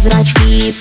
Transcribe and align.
зрачки 0.00 0.74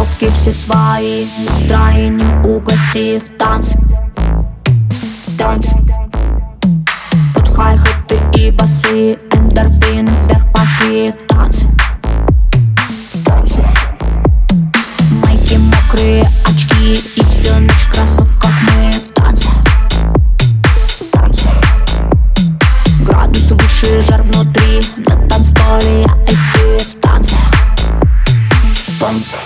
тусовки 0.00 0.30
все 0.32 0.52
свои. 0.52 1.26
Настроением 1.38 2.44
угости 2.44 3.18
в 3.18 3.38
танц. 3.38 3.74
В 5.26 5.36
Танц. 5.36 5.70
Тут 7.34 7.48
хай-хаты 7.54 8.18
и 8.34 8.50
басы. 8.50 9.18
Эндорфины 9.32 10.10
вверх 10.26 10.52
пошли 10.52 11.12
в 11.12 11.26
танцы. 11.26 11.66
Танцы. 13.24 13.62
Майки 15.22 15.56
мокрые, 15.56 16.28
очки 16.44 16.94
и 17.16 17.24
всю 17.24 17.54
ночь 17.54 17.86
красотках 17.92 18.52
мы 18.62 18.90
в 18.92 19.08
танце. 19.12 19.48
Танцы. 21.12 21.48
Градус 23.00 23.50
выше, 23.52 24.00
жар 24.00 24.22
внутри. 24.22 24.80
На 25.06 25.28
танцполе 25.28 26.02
я 26.02 26.22
и 26.26 26.36
ты 26.54 26.84
в 26.84 26.94
танце. 27.00 27.36
Танце. 28.98 29.36